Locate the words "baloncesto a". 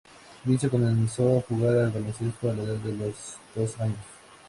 1.91-2.55